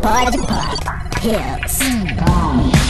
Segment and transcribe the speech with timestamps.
[0.00, 0.82] Pode, pode.
[1.20, 2.81] Hills.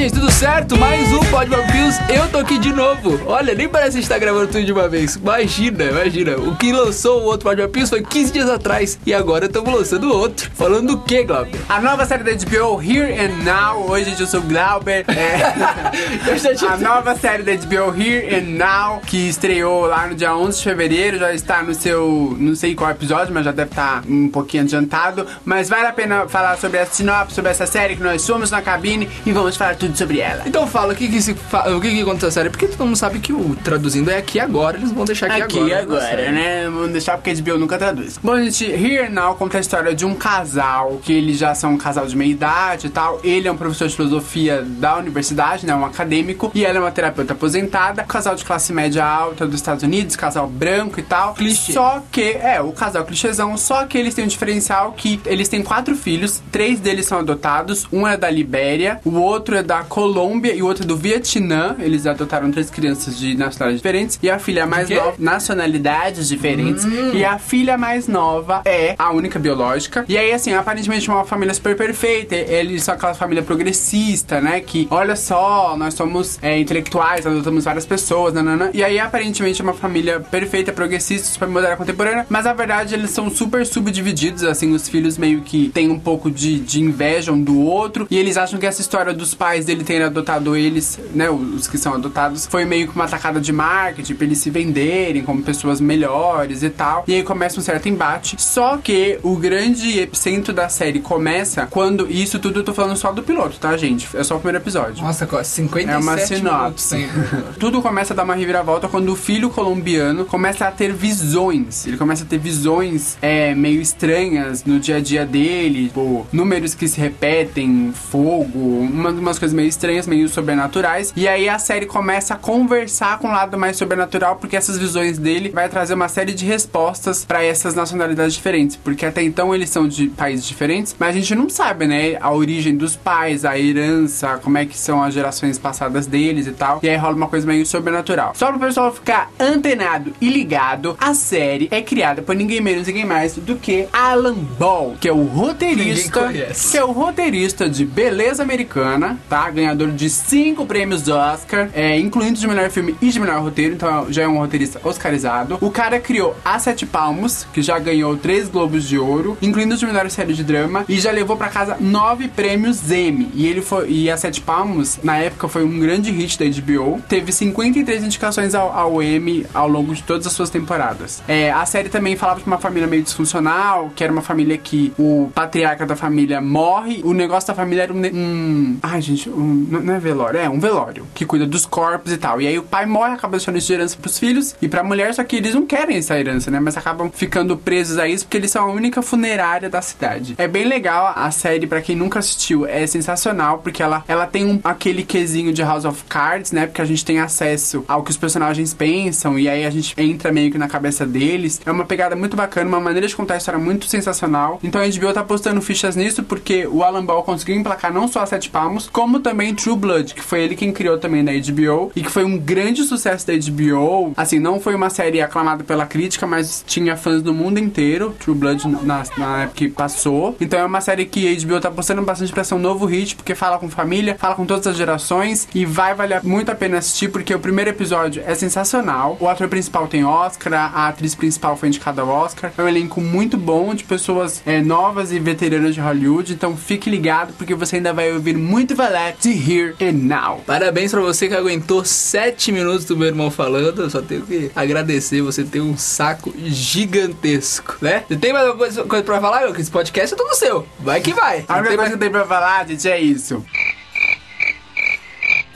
[0.00, 0.78] Gente, tudo certo?
[0.78, 1.96] Mais um Pod Vampiros.
[2.08, 3.20] Eu tô aqui de novo.
[3.26, 5.16] Olha, nem parece que a gente tá gravando tudo de uma vez.
[5.16, 6.36] Imagina, imagina.
[6.38, 8.98] O que lançou o outro Pod Vampiros foi 15 dias atrás.
[9.04, 10.50] E agora estamos lançando outro.
[10.54, 11.60] Falando do que, Glauber?
[11.68, 13.90] A nova série da HBO, Here and Now.
[13.90, 15.04] Hoje, gente, eu sou o Glauber.
[15.08, 20.56] É, a nova série da HBO, Here and Now, que estreou lá no dia 11
[20.56, 21.18] de fevereiro.
[21.18, 25.26] Já está no seu, não sei qual episódio, mas já deve estar um pouquinho adiantado.
[25.44, 28.62] Mas vale a pena falar sobre a sinopse, sobre essa série que nós somos na
[28.62, 30.42] cabine e vamos falar tudo sobre ela.
[30.46, 31.70] Então fala, o que que, se fa...
[31.70, 32.50] o que que aconteceu na série?
[32.50, 35.72] Porque todo mundo sabe que o traduzindo é aqui agora, eles vão deixar aqui, Aqui
[35.72, 35.82] agora.
[35.82, 36.64] agora, né?
[36.64, 38.18] Vamos deixar porque a HBO nunca traduz.
[38.22, 41.78] Bom, gente, Here Now conta a história de um casal, que eles já são um
[41.78, 43.20] casal de meia idade e tal.
[43.22, 45.74] Ele é um professor de filosofia da universidade, né?
[45.74, 46.50] Um acadêmico.
[46.54, 48.02] E ela é uma terapeuta aposentada.
[48.04, 51.34] Casal de classe média alta dos Estados Unidos, casal branco e tal.
[51.34, 51.72] Clichê.
[51.72, 55.62] Só que, é, o casal clichêzão, só que eles têm um diferencial que eles têm
[55.62, 60.54] quatro filhos, três deles são adotados, um é da Libéria, o outro é da Colômbia
[60.54, 61.76] e o outro é do Vietnã.
[61.78, 64.18] Eles adotaram três crianças de nacionalidades diferentes.
[64.22, 66.86] E a filha mais nova, nacionalidades diferentes.
[67.12, 70.04] E a filha mais nova é a única biológica.
[70.08, 72.34] E aí, assim, aparentemente uma família super perfeita.
[72.34, 74.60] Eles são aquela família progressista, né?
[74.60, 78.70] Que, olha só, nós somos é, intelectuais, adotamos várias pessoas, nanana.
[78.72, 82.26] E aí, aparentemente, é uma família perfeita, progressista, super moderna, contemporânea.
[82.28, 86.30] Mas, na verdade, eles são super subdivididos, assim, os filhos meio que têm um pouco
[86.30, 88.06] de, de inveja um do outro.
[88.10, 91.30] E eles acham que essa história dos pais dele terem adotado eles, né?
[91.30, 95.22] Os que são adotados, foi meio que uma atacada de marketing pra eles se venderem
[95.22, 97.04] como pessoas melhores e tal.
[97.06, 98.36] E aí começa um certo embate.
[98.38, 102.06] Só que o grande epicentro da série começa quando.
[102.10, 104.08] E isso tudo eu tô falando só do piloto, tá, gente?
[104.16, 105.02] É só o primeiro episódio.
[105.04, 107.08] Nossa, co- 57 É uma sinopse.
[107.58, 111.86] Tudo começa a dar uma reviravolta quando o filho colombiano começa a ter visões.
[111.86, 116.74] Ele começa a ter visões é, meio estranhas no dia a dia dele, tipo, números
[116.74, 121.12] que se repetem, fogo, umas, umas coisas meio estranhas, meio sobrenaturais.
[121.14, 125.18] E aí a série começa a conversar com o lado mais sobrenatural, porque essas visões
[125.18, 128.76] dele vai trazer uma série de respostas pra essas nacionalidades diferentes.
[128.76, 132.16] Porque até então eles são de países diferentes, mas a gente não sabe, né?
[132.20, 136.52] A origem dos pais, a herança, como é que são as gerações passadas deles e
[136.52, 136.80] tal.
[136.82, 138.32] E aí rola uma coisa meio sobrenatural.
[138.34, 143.04] Só pro pessoal ficar antenado e ligado, a série é criada por ninguém menos, ninguém
[143.04, 146.30] mais do que Alan Ball, que é o roteirista.
[146.70, 149.49] Que é o roteirista de Beleza Americana, tá?
[149.50, 153.74] Ganhador de cinco prêmios do Oscar, é, incluindo de melhor filme e de melhor roteiro,
[153.74, 155.58] então já é um roteirista oscarizado.
[155.60, 159.86] O cara criou A Sete Palmos, que já ganhou três Globos de Ouro, incluindo de
[159.86, 163.30] melhor série de drama, e já levou pra casa nove prêmios Emmy.
[163.34, 163.90] E ele foi.
[163.90, 167.00] E A Sete Palmos, na época, foi um grande hit da HBO.
[167.08, 171.22] Teve 53 indicações ao, ao Emmy ao longo de todas as suas temporadas.
[171.28, 174.92] É, a série também falava de uma família meio disfuncional, que era uma família que
[174.98, 177.00] o patriarca da família morre.
[177.04, 178.00] O negócio da família era um.
[178.12, 182.16] um ai, gente, um- não é velório, é um velório que cuida dos corpos e
[182.16, 182.40] tal.
[182.40, 185.14] E aí o pai morre, acaba deixando isso de herança pros filhos e pra mulher,
[185.14, 186.60] só que eles não querem essa herança, né?
[186.60, 190.34] Mas acabam ficando presos a isso porque eles são a única funerária da cidade.
[190.38, 194.44] É bem legal a série, pra quem nunca assistiu, é sensacional porque ela, ela tem
[194.44, 196.66] um, aquele quesinho de House of Cards, né?
[196.66, 200.32] Porque a gente tem acesso ao que os personagens pensam e aí a gente entra
[200.32, 201.60] meio que na cabeça deles.
[201.64, 204.58] É uma pegada muito bacana, uma maneira de contar a história muito sensacional.
[204.62, 208.20] Então a HBO tá postando fichas nisso porque o Alan Ball conseguiu emplacar não só
[208.20, 211.92] a Sete Palmos, como também True Blood, que foi ele quem criou também da HBO
[211.94, 214.12] e que foi um grande sucesso da HBO.
[214.16, 218.14] Assim, não foi uma série aclamada pela crítica, mas tinha fãs do mundo inteiro.
[218.18, 220.36] True Blood na, na época que passou.
[220.40, 223.16] Então é uma série que a HBO tá postando bastante pra ser um novo hit,
[223.16, 226.78] porque fala com família, fala com todas as gerações e vai valer muito a pena
[226.78, 229.16] assistir, porque o primeiro episódio é sensacional.
[229.20, 232.52] O ator principal tem Oscar, a atriz principal foi indicada ao Oscar.
[232.56, 236.32] É um elenco muito bom de pessoas é, novas e veteranas de Hollywood.
[236.32, 240.42] Então fique ligado, porque você ainda vai ouvir muito falar Here and Now.
[240.46, 243.82] Parabéns pra você que aguentou 7 minutos do meu irmão falando.
[243.82, 245.20] Eu só tenho que agradecer.
[245.22, 248.04] Você tem um saco gigantesco, né?
[248.08, 249.40] Você tem mais alguma coisa, coisa pra falar?
[249.42, 249.52] meu?
[249.54, 250.66] Que esse podcast é todo seu.
[250.80, 251.44] Vai que vai.
[251.48, 253.44] A Não única tem coisa mais- que eu tenho pra falar, gente, é isso.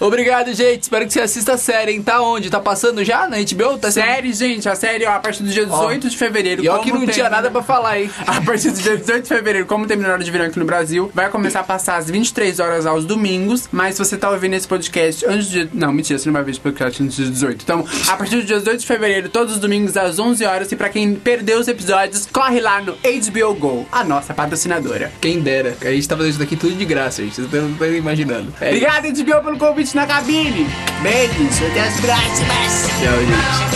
[0.01, 0.83] Obrigado, gente.
[0.83, 2.03] Espero que você assista a série, hein?
[2.03, 2.51] Tá onde?
[2.51, 3.79] Tá passando já na HBO?
[3.79, 6.65] Tá sendo- Série, gente, a série, ó, a partir do dia 18 de fevereiro.
[6.65, 8.11] E ó que não tinha nada pra falar, hein?
[8.27, 10.65] A partir do dia 18 de fevereiro, como terminou a hora de verão aqui no
[10.65, 13.69] Brasil, vai começar a passar às 23 horas aos domingos.
[13.71, 15.69] Mas se você tá ouvindo esse podcast antes do dia.
[15.73, 17.63] Não, mentira, você não vai ver esse podcast antes do dia 18.
[17.63, 20.71] Então, a partir do dia 18 de fevereiro, todos os domingos às 11 horas.
[20.73, 25.13] E pra quem perdeu os episódios, corre lá no HBO Go, a nossa patrocinadora.
[25.21, 25.77] Quem dera.
[25.81, 27.37] A gente tá fazendo isso daqui tudo de graça, gente.
[27.37, 28.53] Vocês não estão imaginando.
[28.61, 30.67] É, Obrigado, HBO, pelo convite ouvintes na cabine.
[31.03, 32.89] Beijos, até as próximas.
[33.01, 33.75] Tchau, gente.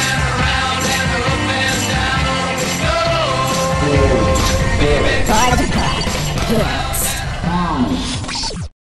[5.26, 6.77] Para de